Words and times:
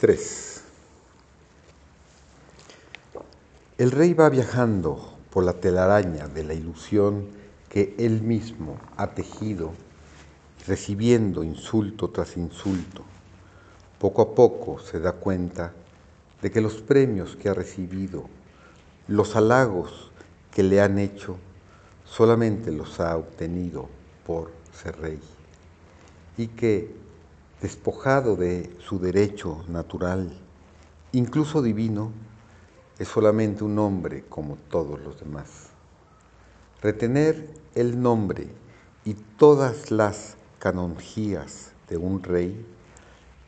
3. 0.00 0.62
El 3.76 3.90
rey 3.90 4.14
va 4.14 4.30
viajando 4.30 5.12
por 5.28 5.44
la 5.44 5.52
telaraña 5.52 6.26
de 6.26 6.42
la 6.42 6.54
ilusión 6.54 7.26
que 7.68 7.94
él 7.98 8.22
mismo 8.22 8.78
ha 8.96 9.08
tejido, 9.08 9.72
recibiendo 10.66 11.44
insulto 11.44 12.08
tras 12.08 12.38
insulto. 12.38 13.04
Poco 13.98 14.22
a 14.22 14.34
poco 14.34 14.78
se 14.78 15.00
da 15.00 15.12
cuenta 15.12 15.74
de 16.40 16.50
que 16.50 16.62
los 16.62 16.80
premios 16.80 17.36
que 17.36 17.50
ha 17.50 17.54
recibido, 17.54 18.24
los 19.06 19.36
halagos 19.36 20.10
que 20.50 20.62
le 20.62 20.80
han 20.80 20.98
hecho, 20.98 21.36
solamente 22.06 22.72
los 22.72 23.00
ha 23.00 23.18
obtenido 23.18 23.90
por 24.26 24.50
ser 24.72 24.98
rey 24.98 25.20
y 26.38 26.46
que 26.46 27.09
despojado 27.60 28.36
de 28.36 28.74
su 28.78 28.98
derecho 28.98 29.64
natural, 29.68 30.32
incluso 31.12 31.60
divino, 31.60 32.10
es 32.98 33.08
solamente 33.08 33.64
un 33.64 33.78
hombre 33.78 34.24
como 34.28 34.56
todos 34.56 34.98
los 35.00 35.20
demás. 35.20 35.68
Retener 36.80 37.48
el 37.74 38.00
nombre 38.00 38.48
y 39.04 39.14
todas 39.14 39.90
las 39.90 40.36
canonjías 40.58 41.72
de 41.88 41.98
un 41.98 42.22
rey 42.22 42.64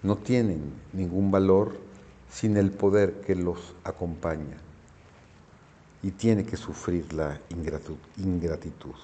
no 0.03 0.17
tienen 0.17 0.75
ningún 0.93 1.31
valor 1.31 1.79
sin 2.31 2.57
el 2.59 2.71
poder 2.71 3.23
que 3.23 3.35
los 3.35 3.75
acompaña 3.85 4.59
y 6.03 6.11
tiene 6.11 6.45
que 6.45 6.57
sufrir 6.57 7.13
la 7.15 7.41
ingratitud. 7.49 8.95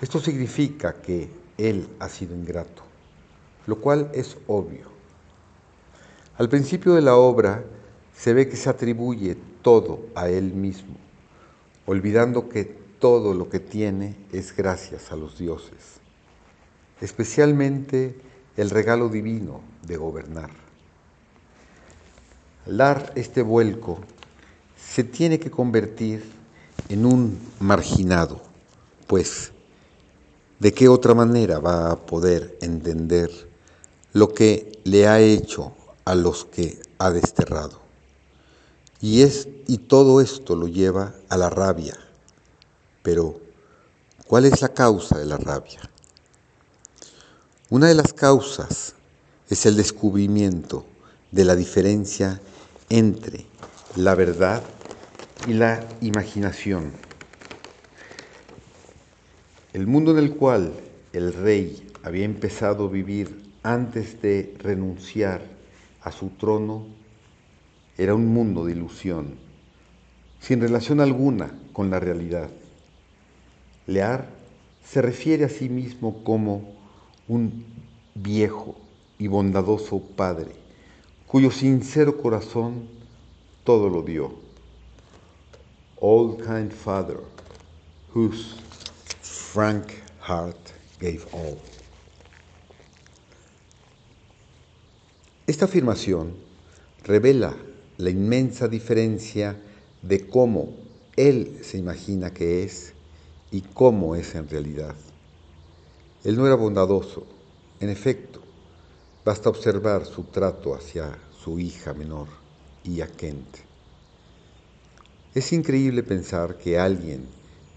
Esto 0.00 0.20
significa 0.20 0.94
que 1.02 1.30
él 1.58 1.88
ha 1.98 2.08
sido 2.08 2.34
ingrato 2.34 2.85
lo 3.66 3.80
cual 3.80 4.10
es 4.14 4.36
obvio. 4.46 4.86
Al 6.38 6.48
principio 6.48 6.94
de 6.94 7.02
la 7.02 7.16
obra 7.16 7.64
se 8.16 8.32
ve 8.32 8.48
que 8.48 8.56
se 8.56 8.68
atribuye 8.68 9.36
todo 9.62 10.06
a 10.14 10.28
él 10.28 10.52
mismo, 10.52 10.96
olvidando 11.86 12.48
que 12.48 12.64
todo 12.98 13.34
lo 13.34 13.48
que 13.48 13.60
tiene 13.60 14.16
es 14.32 14.54
gracias 14.56 15.12
a 15.12 15.16
los 15.16 15.38
dioses, 15.38 16.00
especialmente 17.00 18.18
el 18.56 18.70
regalo 18.70 19.08
divino 19.08 19.60
de 19.86 19.96
gobernar. 19.96 20.50
Al 22.66 22.76
dar 22.76 23.12
este 23.14 23.42
vuelco, 23.42 23.98
se 24.76 25.04
tiene 25.04 25.38
que 25.38 25.50
convertir 25.50 26.24
en 26.88 27.06
un 27.06 27.38
marginado, 27.60 28.40
pues 29.06 29.52
¿de 30.58 30.72
qué 30.72 30.88
otra 30.88 31.14
manera 31.14 31.58
va 31.58 31.92
a 31.92 31.96
poder 31.96 32.56
entender 32.60 33.30
lo 34.16 34.32
que 34.32 34.80
le 34.84 35.06
ha 35.06 35.20
hecho 35.20 35.74
a 36.06 36.14
los 36.14 36.46
que 36.46 36.80
ha 36.96 37.10
desterrado. 37.10 37.82
Y, 38.98 39.20
es, 39.20 39.46
y 39.66 39.76
todo 39.76 40.22
esto 40.22 40.56
lo 40.56 40.68
lleva 40.68 41.12
a 41.28 41.36
la 41.36 41.50
rabia. 41.50 41.98
Pero, 43.02 43.38
¿cuál 44.26 44.46
es 44.46 44.62
la 44.62 44.70
causa 44.70 45.18
de 45.18 45.26
la 45.26 45.36
rabia? 45.36 45.80
Una 47.68 47.88
de 47.88 47.94
las 47.94 48.14
causas 48.14 48.94
es 49.50 49.66
el 49.66 49.76
descubrimiento 49.76 50.86
de 51.30 51.44
la 51.44 51.54
diferencia 51.54 52.40
entre 52.88 53.44
la 53.96 54.14
verdad 54.14 54.62
y 55.46 55.52
la 55.52 55.86
imaginación. 56.00 56.90
El 59.74 59.86
mundo 59.86 60.12
en 60.12 60.24
el 60.24 60.34
cual 60.34 60.72
el 61.12 61.34
rey 61.34 61.86
había 62.02 62.24
empezado 62.24 62.86
a 62.86 62.90
vivir 62.90 63.45
antes 63.66 64.22
de 64.22 64.54
renunciar 64.60 65.42
a 66.02 66.12
su 66.12 66.28
trono, 66.28 66.86
era 67.98 68.14
un 68.14 68.26
mundo 68.26 68.64
de 68.64 68.72
ilusión, 68.72 69.34
sin 70.40 70.60
relación 70.60 71.00
alguna 71.00 71.50
con 71.72 71.90
la 71.90 71.98
realidad. 71.98 72.48
Lear 73.88 74.28
se 74.84 75.02
refiere 75.02 75.44
a 75.44 75.48
sí 75.48 75.68
mismo 75.68 76.22
como 76.22 76.74
un 77.26 77.64
viejo 78.14 78.76
y 79.18 79.26
bondadoso 79.26 79.98
padre, 80.00 80.52
cuyo 81.26 81.50
sincero 81.50 82.18
corazón 82.18 82.86
todo 83.64 83.90
lo 83.90 84.02
dio. 84.02 84.32
Old 85.98 86.36
kind 86.44 86.70
father, 86.70 87.18
whose 88.14 88.60
frank 89.22 89.88
heart 90.20 90.70
gave 91.00 91.24
all. 91.32 91.58
Esta 95.46 95.66
afirmación 95.66 96.34
revela 97.04 97.54
la 97.98 98.10
inmensa 98.10 98.66
diferencia 98.66 99.56
de 100.02 100.26
cómo 100.26 100.74
él 101.14 101.60
se 101.62 101.78
imagina 101.78 102.34
que 102.34 102.64
es 102.64 102.94
y 103.52 103.60
cómo 103.60 104.16
es 104.16 104.34
en 104.34 104.48
realidad. 104.48 104.96
Él 106.24 106.36
no 106.36 106.46
era 106.46 106.56
bondadoso, 106.56 107.24
en 107.78 107.90
efecto, 107.90 108.40
basta 109.24 109.48
observar 109.48 110.04
su 110.04 110.24
trato 110.24 110.74
hacia 110.74 111.16
su 111.38 111.60
hija 111.60 111.94
menor 111.94 112.26
y 112.82 113.00
a 113.00 113.06
Kent. 113.06 113.58
Es 115.32 115.52
increíble 115.52 116.02
pensar 116.02 116.58
que 116.58 116.76
alguien 116.76 117.24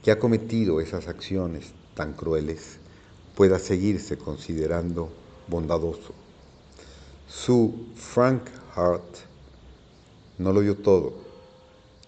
que 0.01 0.09
ha 0.09 0.18
cometido 0.18 0.81
esas 0.81 1.07
acciones 1.07 1.68
tan 1.94 2.13
crueles 2.13 2.80
pueda 3.36 3.59
seguirse 3.59 4.18
considerando 4.18 5.12
bondadoso. 5.47 6.16
Su 7.29 7.85
frank 7.95 8.41
heart 8.75 9.17
no 10.40 10.51
lo 10.51 10.62
dio 10.62 10.78
todo, 10.78 11.13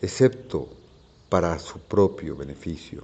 excepto 0.02 0.68
para 1.30 1.60
su 1.60 1.78
propio 1.78 2.36
beneficio, 2.36 3.04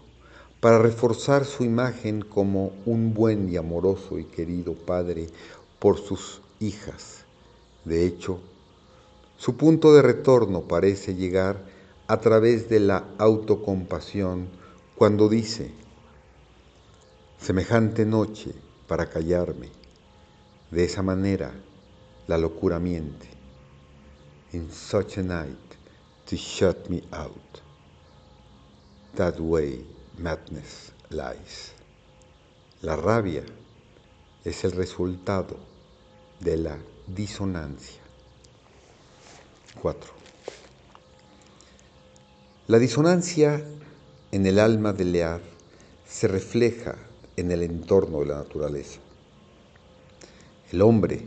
para 0.60 0.80
reforzar 0.80 1.46
su 1.46 1.64
imagen 1.64 2.24
como 2.24 2.72
un 2.88 3.14
buen 3.14 3.48
y 3.50 3.58
amoroso 3.58 4.18
y 4.18 4.24
querido 4.24 4.74
padre 4.74 5.28
por 5.78 6.00
sus 6.00 6.42
hijas. 6.60 7.24
De 7.86 8.08
hecho, 8.08 8.40
su 9.38 9.56
punto 9.56 9.94
de 9.94 10.02
retorno 10.02 10.62
parece 10.62 11.14
llegar 11.14 11.64
a 12.08 12.20
través 12.20 12.68
de 12.68 12.80
la 12.80 13.06
autocompasión 13.20 14.48
cuando 14.96 15.30
dice, 15.30 15.70
semejante 17.40 18.08
noche 18.08 18.56
para 18.88 19.08
callarme, 19.08 19.70
de 20.72 20.84
esa 20.84 21.04
manera 21.04 21.54
la 22.28 22.38
locura 22.38 22.80
miente. 22.80 23.28
In 24.52 24.72
such 24.72 25.18
a 25.18 25.24
night 25.24 25.78
to 26.26 26.36
shut 26.36 26.90
me 26.90 27.02
out. 27.12 27.62
That 29.16 29.40
way 29.40 29.84
madness 30.18 30.92
lies. 31.10 31.74
La 32.82 32.96
rabia 32.96 33.44
es 34.46 34.64
el 34.64 34.74
resultado 34.74 35.58
de 36.40 36.58
la 36.58 36.78
disonancia. 37.08 38.02
4. 39.82 40.12
La 42.68 42.80
disonancia 42.80 43.64
en 44.32 44.46
el 44.46 44.60
alma 44.60 44.94
de 44.94 45.06
Lear 45.06 45.42
se 46.08 46.28
refleja 46.28 46.96
en 47.38 47.52
el 47.52 47.64
entorno 47.64 48.20
de 48.20 48.26
la 48.26 48.38
naturaleza. 48.38 49.00
El 50.72 50.82
hombre 50.82 51.24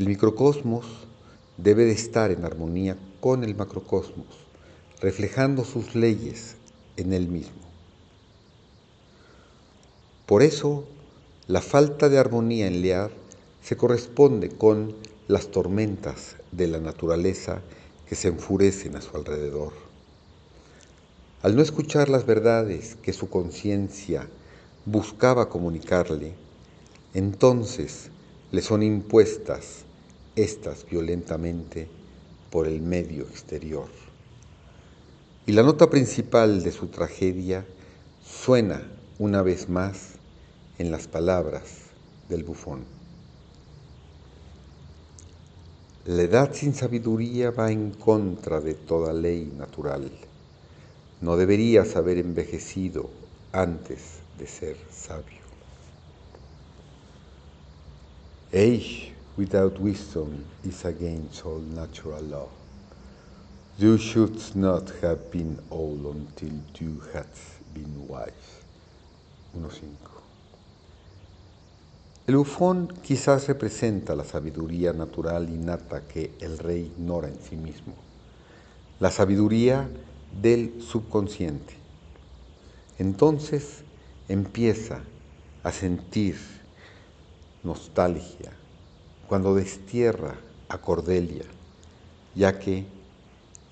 el 0.00 0.08
microcosmos 0.08 0.86
debe 1.58 1.84
de 1.84 1.92
estar 1.92 2.30
en 2.30 2.46
armonía 2.46 2.96
con 3.20 3.44
el 3.44 3.54
macrocosmos, 3.54 4.28
reflejando 4.98 5.62
sus 5.62 5.94
leyes 5.94 6.56
en 6.96 7.12
él 7.12 7.28
mismo. 7.28 7.60
Por 10.24 10.42
eso, 10.42 10.86
la 11.48 11.60
falta 11.60 12.08
de 12.08 12.18
armonía 12.18 12.66
en 12.66 12.80
Lear 12.80 13.10
se 13.62 13.76
corresponde 13.76 14.48
con 14.48 14.94
las 15.28 15.48
tormentas 15.48 16.36
de 16.50 16.66
la 16.68 16.80
naturaleza 16.80 17.60
que 18.08 18.14
se 18.14 18.28
enfurecen 18.28 18.96
a 18.96 19.02
su 19.02 19.14
alrededor. 19.14 19.74
Al 21.42 21.54
no 21.54 21.60
escuchar 21.60 22.08
las 22.08 22.24
verdades 22.24 22.96
que 23.02 23.12
su 23.12 23.28
conciencia 23.28 24.26
buscaba 24.86 25.50
comunicarle, 25.50 26.32
entonces 27.12 28.08
le 28.50 28.62
son 28.62 28.82
impuestas 28.82 29.84
estas 30.42 30.86
violentamente 30.88 31.88
por 32.50 32.66
el 32.66 32.80
medio 32.80 33.22
exterior. 33.24 33.88
Y 35.46 35.52
la 35.52 35.62
nota 35.62 35.90
principal 35.90 36.62
de 36.62 36.72
su 36.72 36.88
tragedia 36.88 37.64
suena 38.24 38.82
una 39.18 39.42
vez 39.42 39.68
más 39.68 40.12
en 40.78 40.90
las 40.90 41.06
palabras 41.06 41.64
del 42.28 42.44
bufón. 42.44 42.84
La 46.06 46.22
edad 46.22 46.54
sin 46.54 46.74
sabiduría 46.74 47.50
va 47.50 47.70
en 47.70 47.90
contra 47.90 48.60
de 48.60 48.74
toda 48.74 49.12
ley 49.12 49.52
natural. 49.56 50.10
No 51.20 51.36
deberías 51.36 51.96
haber 51.96 52.18
envejecido 52.18 53.10
antes 53.52 54.20
de 54.38 54.46
ser 54.46 54.76
sabio. 54.90 55.40
Age 58.52 59.09
without 59.40 59.80
wisdom 59.80 60.44
is 60.64 60.84
against 60.84 61.46
all 61.46 61.60
natural 61.74 62.20
law. 62.24 62.48
You 63.78 63.96
should 63.96 64.38
not 64.54 64.92
have 65.00 65.30
been 65.32 65.58
old 65.70 66.04
until 66.04 66.52
you 66.78 67.00
had 67.14 67.32
been 67.72 68.06
wise. 68.06 68.60
1.5. 69.56 69.80
El 72.26 72.36
bufón 72.36 72.88
quizás 73.02 73.48
representa 73.48 74.14
la 74.14 74.24
sabiduría 74.24 74.92
natural 74.92 75.48
innata 75.48 76.02
que 76.06 76.32
el 76.40 76.58
rey 76.58 76.92
ignora 76.94 77.28
en 77.28 77.40
sí 77.40 77.56
mismo, 77.56 77.94
la 79.00 79.10
sabiduría 79.10 79.88
del 80.42 80.82
subconsciente. 80.82 81.72
Entonces 82.98 83.84
empieza 84.28 85.00
a 85.64 85.72
sentir 85.72 86.36
nostalgia 87.64 88.59
cuando 89.30 89.54
destierra 89.54 90.34
a 90.68 90.78
Cordelia, 90.78 91.44
ya 92.34 92.58
que 92.58 92.84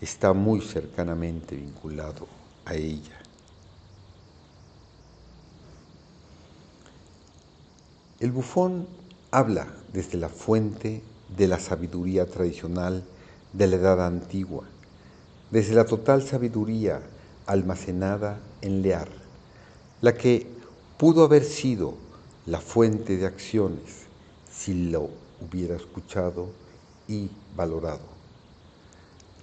está 0.01 0.33
muy 0.33 0.61
cercanamente 0.61 1.57
vinculado 1.57 2.29
a 2.65 2.77
ella. 2.77 3.19
El 8.21 8.31
bufón 8.31 8.87
habla 9.33 9.67
desde 9.93 10.17
la 10.17 10.29
fuente 10.29 11.03
de 11.37 11.49
la 11.49 11.59
sabiduría 11.59 12.25
tradicional 12.27 13.03
de 13.53 13.67
la 13.67 13.75
edad 13.75 14.07
antigua, 14.07 14.63
desde 15.51 15.75
la 15.75 15.87
total 15.87 16.23
sabiduría 16.23 17.03
almacenada 17.47 18.39
en 18.63 18.81
Lear, 18.81 19.09
la 20.03 20.15
que 20.15 20.47
pudo 20.99 21.25
haber 21.25 21.43
sido 21.43 21.97
la 22.47 22.61
fuente 22.61 23.17
de 23.17 23.27
acciones 23.27 24.07
si 24.53 24.91
lo 24.91 25.27
hubiera 25.41 25.77
escuchado 25.77 26.49
y 27.07 27.29
valorado. 27.57 28.19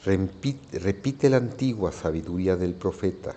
Repite, 0.06 1.30
la 1.30 1.38
antigua 1.38 1.92
sabiduría 1.92 2.56
del 2.56 2.74
profeta 2.76 3.34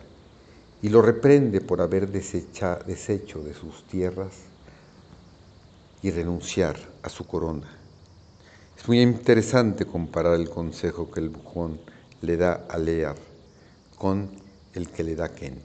y 0.82 0.90
lo 0.90 1.00
reprende 1.00 1.60
por 1.60 1.80
haber 1.80 2.10
deshecho 2.10 3.42
de 3.42 3.54
sus 3.54 3.84
tierras 3.84 4.32
y 6.02 6.10
renunciar 6.10 6.76
a 7.02 7.08
su 7.08 7.26
corona. 7.26 7.66
Es 8.76 8.86
muy 8.86 9.00
interesante 9.00 9.86
comparar 9.86 10.34
el 10.34 10.50
consejo 10.50 11.10
que 11.10 11.20
el 11.20 11.30
bujón 11.30 11.80
le 12.20 12.36
da 12.36 12.66
a 12.68 12.76
Lear 12.78 13.16
con 13.96 14.28
el 14.74 14.90
que 14.90 15.02
le 15.02 15.16
da 15.16 15.30
Kent. 15.30 15.64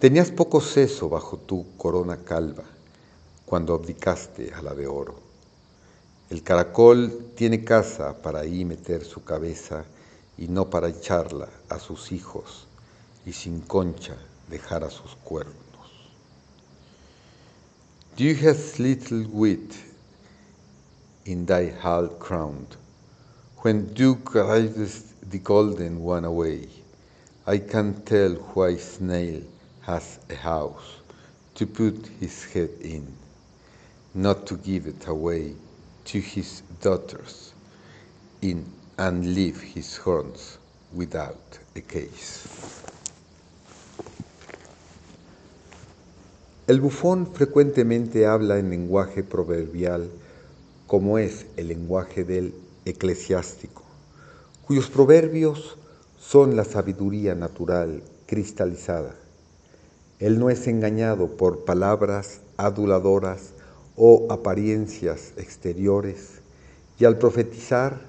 Tenías 0.00 0.30
poco 0.30 0.60
seso 0.60 1.08
bajo 1.08 1.36
tu 1.36 1.76
corona 1.76 2.16
calva 2.24 2.64
cuando 3.46 3.74
abdicaste 3.74 4.52
a 4.52 4.62
la 4.62 4.74
de 4.74 4.86
oro. 4.86 5.14
El 6.30 6.42
caracol 6.42 7.32
tiene 7.36 7.64
casa 7.64 8.16
para 8.22 8.40
ahí 8.40 8.64
meter 8.64 9.04
su 9.04 9.22
cabeza 9.22 9.84
y 10.36 10.48
no 10.48 10.70
para 10.70 10.88
echarla 10.88 11.48
a 11.68 11.78
sus 11.78 12.12
hijos 12.12 12.66
y 13.26 13.32
sin 13.32 13.60
concha 13.60 14.16
dejar 14.48 14.84
a 14.84 14.90
sus 14.90 15.14
cuernos. 15.16 15.54
You 18.16 18.36
have 18.46 18.78
little 18.78 19.26
wit 19.32 19.74
in 21.24 21.46
thy 21.46 21.72
half 21.82 22.18
crown? 22.18 22.66
When 23.62 23.92
thou 23.94 24.14
carriest 24.14 25.06
the 25.28 25.38
golden 25.38 26.04
one 26.04 26.24
away, 26.24 26.68
I 27.46 27.58
can 27.58 28.04
tell 28.04 28.34
why 28.54 28.76
snail 28.76 29.42
has 29.80 30.18
a 30.30 30.36
house 30.36 31.00
to 31.56 31.66
put 31.66 32.06
his 32.20 32.44
head 32.44 32.70
in, 32.82 33.06
not 34.14 34.46
to 34.46 34.56
give 34.56 34.86
it 34.86 35.06
away 35.08 35.54
to 36.04 36.18
his 36.18 36.62
daughters 36.80 37.52
in 38.40 38.64
and 38.96 39.34
leave 39.34 39.60
his 39.60 39.96
horns 39.96 40.58
without 40.94 41.58
a 41.74 41.80
case. 41.80 42.46
El 46.66 46.80
bufón 46.80 47.26
frecuentemente 47.26 48.26
habla 48.26 48.58
en 48.58 48.70
lenguaje 48.70 49.24
proverbial 49.24 50.08
como 50.86 51.18
es 51.18 51.46
el 51.56 51.68
lenguaje 51.68 52.24
del 52.24 52.54
eclesiástico, 52.84 53.82
cuyos 54.66 54.88
proverbios 54.88 55.76
son 56.18 56.56
la 56.56 56.64
sabiduría 56.64 57.34
natural 57.34 58.02
cristalizada. 58.26 59.14
Él 60.20 60.38
no 60.38 60.48
es 60.48 60.68
engañado 60.68 61.36
por 61.36 61.64
palabras 61.64 62.40
aduladoras 62.56 63.50
o 63.96 64.26
apariencias 64.30 65.32
exteriores, 65.36 66.40
y 66.98 67.04
al 67.04 67.18
profetizar, 67.18 68.00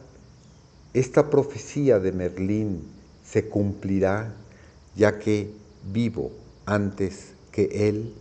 esta 0.93 1.29
profecía 1.29 1.99
de 1.99 2.11
Merlín 2.11 2.83
se 3.25 3.49
cumplirá, 3.49 4.33
ya 4.95 5.19
que 5.19 5.51
vivo 5.91 6.31
antes 6.65 7.33
que 7.51 7.89
él 7.89 8.13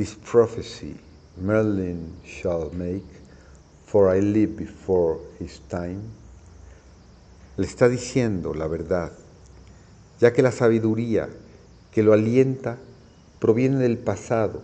This 0.00 0.14
prophecy 0.14 0.96
Merlin 1.36 2.16
shall 2.24 2.70
make, 2.72 3.04
for 3.84 4.08
I 4.08 4.20
live 4.20 4.56
before 4.56 5.18
his 5.38 5.60
time. 5.68 6.00
Le 7.58 7.66
está 7.66 7.88
diciendo 7.88 8.54
la 8.54 8.66
verdad, 8.66 9.12
ya 10.20 10.32
que 10.32 10.40
la 10.40 10.52
sabiduría 10.52 11.28
que 11.92 12.02
lo 12.02 12.14
alienta 12.14 12.78
proviene 13.40 13.76
del 13.76 13.98
pasado 13.98 14.62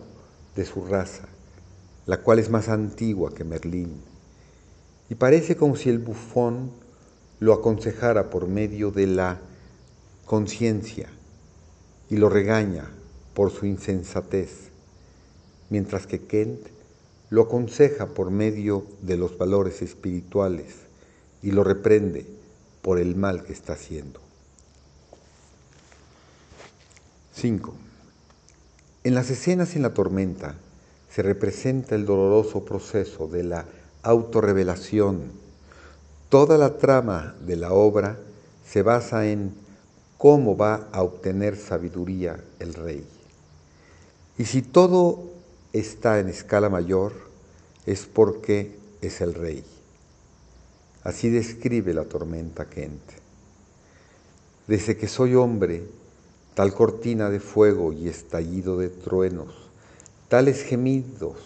de 0.55 0.65
su 0.65 0.85
raza, 0.85 1.27
la 2.07 2.21
cual 2.21 2.39
es 2.39 2.49
más 2.49 2.69
antigua 2.69 3.33
que 3.33 3.43
Merlín. 3.43 4.01
Y 5.09 5.15
parece 5.15 5.55
como 5.55 5.75
si 5.75 5.89
el 5.89 5.99
bufón 5.99 6.71
lo 7.39 7.53
aconsejara 7.53 8.29
por 8.29 8.47
medio 8.47 8.89
de 8.91 9.05
la 9.05 9.39
conciencia 10.25 11.09
y 12.09 12.17
lo 12.17 12.29
regaña 12.29 12.89
por 13.33 13.51
su 13.51 13.65
insensatez 13.65 14.71
mientras 15.69 16.07
que 16.07 16.21
Kent 16.21 16.59
lo 17.29 17.43
aconseja 17.43 18.07
por 18.07 18.31
medio 18.31 18.85
de 19.01 19.17
los 19.17 19.37
valores 19.37 19.81
espirituales 19.81 20.75
y 21.41 21.51
lo 21.51 21.63
reprende 21.63 22.25
por 22.81 22.99
el 22.99 23.15
mal 23.15 23.43
que 23.43 23.53
está 23.53 23.73
haciendo. 23.73 24.21
5. 27.33 27.73
En 29.03 29.13
las 29.13 29.29
escenas 29.29 29.75
en 29.75 29.81
la 29.81 29.93
tormenta 29.93 30.55
se 31.17 31.23
representa 31.23 31.95
el 31.95 32.05
doloroso 32.05 32.63
proceso 32.63 33.27
de 33.27 33.41
la 33.41 33.65
autorrevelación. 34.03 35.31
Toda 36.29 36.59
la 36.59 36.77
trama 36.77 37.35
de 37.41 37.55
la 37.55 37.73
obra 37.73 38.19
se 38.63 38.83
basa 38.83 39.25
en 39.25 39.55
cómo 40.19 40.55
va 40.55 40.87
a 40.91 41.01
obtener 41.01 41.57
sabiduría 41.57 42.39
el 42.59 42.75
rey. 42.75 43.03
Y 44.37 44.45
si 44.45 44.61
todo 44.61 45.23
está 45.73 46.19
en 46.19 46.29
escala 46.29 46.69
mayor 46.69 47.13
es 47.87 48.05
porque 48.05 48.77
es 49.01 49.19
el 49.19 49.33
rey. 49.33 49.63
Así 51.01 51.31
describe 51.31 51.95
la 51.95 52.03
tormenta 52.03 52.65
Kent. 52.65 53.01
Desde 54.67 54.97
que 54.97 55.07
soy 55.07 55.33
hombre, 55.33 55.81
tal 56.53 56.75
cortina 56.75 57.31
de 57.31 57.39
fuego 57.39 57.91
y 57.91 58.07
estallido 58.07 58.77
de 58.77 58.89
truenos, 58.89 59.66
tales 60.29 60.63
gemidos 60.63 61.37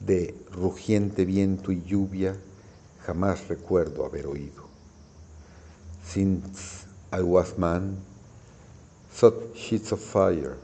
de 0.00 0.34
rugiente 0.50 1.24
viento 1.24 1.70
y 1.70 1.82
lluvia, 1.82 2.36
jamás 3.04 3.48
recuerdo 3.48 4.04
haber 4.04 4.26
oído. 4.26 4.64
Since 6.04 6.86
I 7.12 7.22
was 7.22 7.56
man, 7.56 7.98
such 9.12 9.34
sheets 9.54 9.92
of 9.92 10.00
fire, 10.00 10.56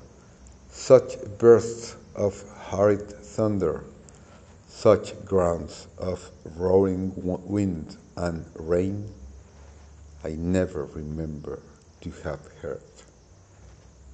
such 0.71 1.17
bursts 1.39 1.97
of 2.15 2.43
horrid 2.71 3.09
thunder, 3.37 3.85
such 4.69 5.15
grounds 5.25 5.87
of 5.99 6.31
roaring 6.57 7.13
wind 7.17 7.97
and 8.17 8.45
rain, 8.57 9.07
I 10.25 10.35
never 10.37 10.87
remember 10.87 11.61
to 12.01 12.11
have 12.25 12.41
heard. 12.61 12.81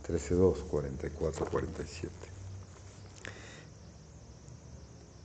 13.2, 0.06 0.70
44, 0.70 1.32
47. 1.32 2.27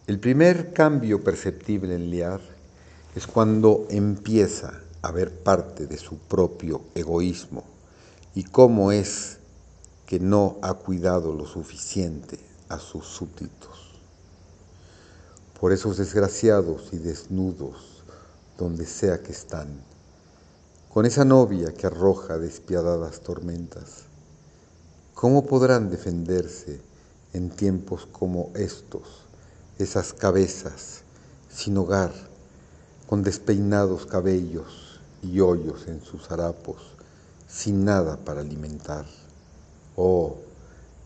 El 0.06 0.20
primer 0.20 0.74
cambio 0.74 1.24
perceptible 1.24 1.96
en 1.96 2.10
Liar 2.10 2.42
es 3.16 3.26
cuando 3.26 3.88
empieza 3.90 4.82
a 5.02 5.12
ver 5.14 5.32
parte 5.32 5.88
de 5.88 5.98
su 5.98 6.18
propio 6.18 6.82
egoísmo 6.94 7.64
y 8.36 8.44
cómo 8.44 8.92
es 8.92 9.38
que 10.06 10.20
no 10.20 10.58
ha 10.62 10.74
cuidado 10.74 11.32
lo 11.32 11.46
suficiente 11.46 12.38
a 12.68 12.80
sus 12.80 13.06
súbditos. 13.06 13.94
Por 15.58 15.72
esos 15.72 15.96
desgraciados 15.96 16.90
y 16.92 16.98
desnudos, 16.98 18.04
donde 18.58 18.86
sea 18.86 19.24
que 19.24 19.32
están, 19.32 19.70
con 20.94 21.06
esa 21.06 21.24
novia 21.24 21.74
que 21.74 21.88
arroja 21.88 22.38
despiadadas 22.38 23.22
tormentas, 23.22 24.04
¿cómo 25.14 25.46
podrán 25.46 25.90
defenderse 25.90 26.82
en 27.32 27.50
tiempos 27.50 28.06
como 28.12 28.52
estos 28.54 29.23
esas 29.80 30.14
cabezas 30.14 31.02
sin 31.50 31.78
hogar, 31.78 32.12
con 33.08 33.24
despeinados 33.24 34.06
cabellos 34.06 35.00
y 35.22 35.40
hoyos 35.40 35.88
en 35.88 36.04
sus 36.04 36.30
harapos, 36.32 36.78
sin 37.48 37.84
nada 37.84 38.18
para 38.18 38.42
alimentar. 38.42 39.06
Oh, 39.96 40.38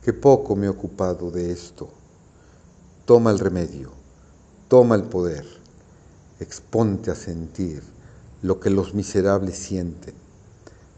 qué 0.03 0.13
poco 0.13 0.55
me 0.55 0.65
he 0.65 0.69
ocupado 0.69 1.31
de 1.31 1.51
esto. 1.51 1.89
Toma 3.05 3.31
el 3.31 3.39
remedio, 3.39 3.91
toma 4.67 4.95
el 4.95 5.03
poder, 5.03 5.45
exponte 6.39 7.09
a 7.09 7.15
sentir 7.15 7.83
lo 8.41 8.59
que 8.59 8.69
los 8.69 8.93
miserables 8.93 9.57
sienten. 9.57 10.15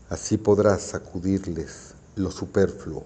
Así 0.10 0.38
podrás 0.38 0.82
sacudirles 0.82 1.94
lo 2.16 2.32
superfluo 2.32 3.04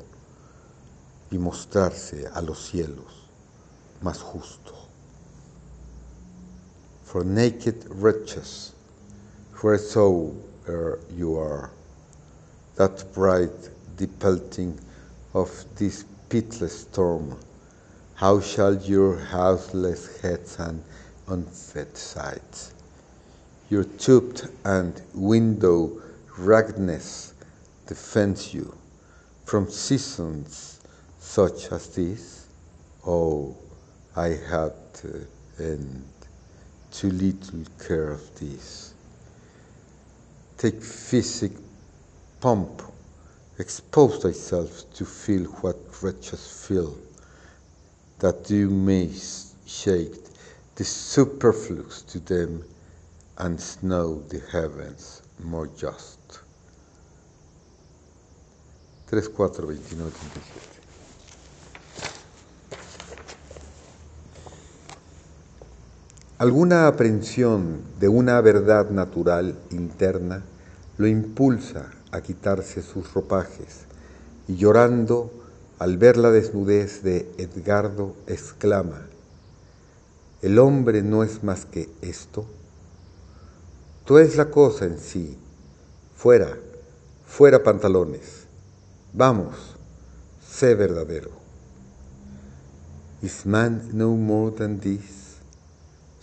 y 1.31 1.37
mostrarse 1.37 2.27
a 2.33 2.41
los 2.41 2.65
cielos 2.65 3.22
más 4.03 4.19
justo. 4.19 4.73
For 7.03 7.23
naked 7.23 7.85
wretches, 7.89 8.73
wheresoever 9.61 10.99
you 11.15 11.37
are, 11.37 11.71
that 12.75 13.13
bright 13.13 13.69
depelting 13.95 14.79
of 15.33 15.49
this 15.75 16.05
pitiless 16.29 16.81
storm, 16.81 17.37
how 18.15 18.41
shall 18.41 18.75
your 18.75 19.17
houseless 19.17 20.21
heads 20.21 20.57
and 20.59 20.83
unfed 21.27 21.95
sides, 21.95 22.73
your 23.69 23.83
topped 23.83 24.47
and 24.65 25.01
window 25.13 26.01
raggedness 26.37 27.33
defend 27.87 28.53
you 28.53 28.75
from 29.45 29.69
seasons 29.69 30.79
such 31.19 31.71
as 31.71 31.87
this? 31.95 32.47
Oh, 33.05 33.55
I 34.15 34.27
had 34.29 34.73
and 35.57 36.03
too 36.91 37.09
little 37.09 37.63
care 37.85 38.11
of 38.11 38.39
this. 38.39 38.93
Take 40.57 40.81
physic 40.81 41.51
pump, 42.39 42.83
expose 43.57 44.21
thyself 44.21 44.83
to 44.93 45.05
feel 45.05 45.45
what 45.61 45.77
wretches 46.01 46.65
feel, 46.67 46.95
that 48.19 48.49
you 48.49 48.69
may 48.69 49.09
shake 49.65 50.15
the 50.75 50.83
superfluous 50.83 52.01
to 52.03 52.19
them 52.19 52.63
and 53.39 53.59
snow 53.59 54.21
the 54.29 54.41
heavens 54.51 55.23
more 55.43 55.67
just. 55.67 56.19
3, 59.07 59.21
4, 59.21 59.49
29, 59.49 60.09
37. 60.09 60.72
Alguna 66.43 66.87
aprensión 66.87 67.79
de 68.01 68.09
una 68.09 68.41
verdad 68.41 68.89
natural 68.89 69.57
interna 69.71 70.43
lo 70.97 71.07
impulsa 71.07 71.93
a 72.11 72.19
quitarse 72.19 72.81
sus 72.81 73.13
ropajes 73.13 73.85
y 74.49 74.57
llorando 74.57 75.31
al 75.79 75.97
ver 75.97 76.17
la 76.17 76.31
desnudez 76.31 77.01
de 77.01 77.31
Edgardo 77.37 78.13
exclama, 78.27 79.07
¿el 80.41 80.59
hombre 80.59 81.01
no 81.01 81.23
es 81.23 81.45
más 81.45 81.65
que 81.65 81.89
esto? 82.01 82.45
Tú 84.03 84.17
es 84.17 84.35
la 84.35 84.51
cosa 84.51 84.83
en 84.83 84.99
sí, 84.99 85.37
fuera, 86.17 86.57
fuera 87.25 87.63
pantalones, 87.63 88.47
vamos, 89.13 89.55
sé 90.45 90.75
verdadero. 90.75 91.31
Is 93.21 93.45
man 93.45 93.91
no 93.93 94.17
more 94.17 94.53
than 94.53 94.81
this? 94.81 95.22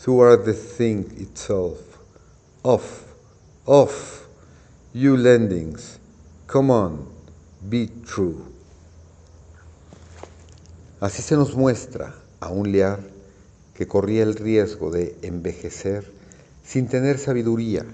You 0.06 0.22
are 0.22 0.38
the 0.38 0.54
thing 0.54 1.04
itself. 1.18 1.76
Off, 2.62 3.04
off, 3.66 4.26
you 4.94 5.14
landings. 5.14 5.98
Come 6.46 6.70
on, 6.70 7.06
be 7.68 7.86
true. 8.06 8.42
Así 11.00 11.20
se 11.20 11.36
nos 11.36 11.54
muestra 11.54 12.14
a 12.40 12.48
un 12.48 12.72
Lear 12.72 13.00
que 13.74 13.86
corría 13.86 14.22
el 14.22 14.36
riesgo 14.36 14.90
de 14.90 15.16
envejecer 15.20 16.10
sin 16.64 16.88
tener 16.88 17.18
sabiduría 17.18 17.84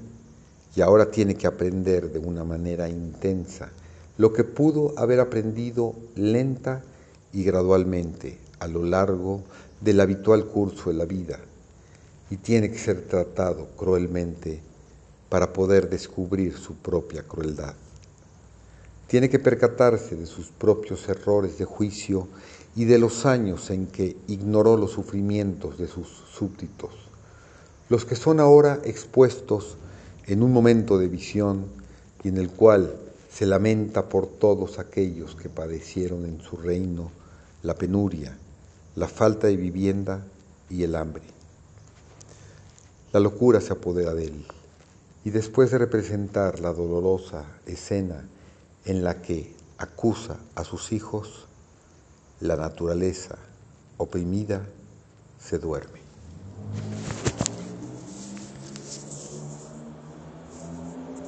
y 0.76 0.82
ahora 0.82 1.10
tiene 1.10 1.34
que 1.34 1.48
aprender 1.48 2.12
de 2.12 2.20
una 2.20 2.44
manera 2.44 2.88
intensa 2.88 3.72
lo 4.16 4.32
que 4.32 4.44
pudo 4.44 4.96
haber 4.96 5.18
aprendido 5.18 5.96
lenta 6.14 6.84
y 7.32 7.42
gradualmente 7.42 8.38
a 8.60 8.68
lo 8.68 8.84
largo 8.84 9.42
del 9.80 10.00
habitual 10.00 10.46
curso 10.46 10.90
de 10.90 10.96
la 10.96 11.04
vida 11.04 11.40
y 12.30 12.36
tiene 12.36 12.70
que 12.70 12.78
ser 12.78 13.02
tratado 13.02 13.68
cruelmente 13.76 14.60
para 15.28 15.52
poder 15.52 15.88
descubrir 15.88 16.56
su 16.56 16.74
propia 16.74 17.22
crueldad. 17.22 17.74
Tiene 19.06 19.30
que 19.30 19.38
percatarse 19.38 20.16
de 20.16 20.26
sus 20.26 20.48
propios 20.48 21.08
errores 21.08 21.58
de 21.58 21.64
juicio 21.64 22.26
y 22.74 22.84
de 22.84 22.98
los 22.98 23.24
años 23.24 23.70
en 23.70 23.86
que 23.86 24.16
ignoró 24.26 24.76
los 24.76 24.92
sufrimientos 24.92 25.78
de 25.78 25.86
sus 25.86 26.08
súbditos, 26.08 26.90
los 27.88 28.04
que 28.04 28.16
son 28.16 28.40
ahora 28.40 28.80
expuestos 28.84 29.76
en 30.26 30.42
un 30.42 30.52
momento 30.52 30.98
de 30.98 31.08
visión 31.08 31.66
y 32.24 32.28
en 32.28 32.38
el 32.38 32.50
cual 32.50 32.96
se 33.30 33.46
lamenta 33.46 34.08
por 34.08 34.26
todos 34.26 34.78
aquellos 34.78 35.36
que 35.36 35.48
padecieron 35.48 36.24
en 36.24 36.40
su 36.40 36.56
reino 36.56 37.10
la 37.62 37.74
penuria, 37.74 38.36
la 38.96 39.08
falta 39.08 39.46
de 39.46 39.56
vivienda 39.56 40.26
y 40.68 40.82
el 40.82 40.96
hambre. 40.96 41.35
La 43.16 43.20
locura 43.20 43.62
se 43.62 43.72
apodera 43.72 44.12
de 44.12 44.26
él 44.26 44.44
y 45.24 45.30
después 45.30 45.70
de 45.70 45.78
representar 45.78 46.60
la 46.60 46.74
dolorosa 46.74 47.46
escena 47.64 48.28
en 48.84 49.04
la 49.04 49.22
que 49.22 49.54
acusa 49.78 50.36
a 50.54 50.64
sus 50.64 50.92
hijos, 50.92 51.46
la 52.40 52.56
naturaleza 52.56 53.38
oprimida 53.96 54.66
se 55.40 55.58
duerme. 55.58 56.00